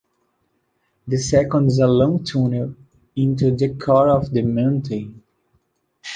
The 1.07 1.17
second 1.19 1.67
is 1.67 1.77
a 1.77 1.85
long 1.85 2.23
tunnel 2.23 2.73
into 3.15 3.51
the 3.55 3.75
core 3.75 4.09
of 4.09 4.31
the 4.31 4.41
mountain. 4.41 5.21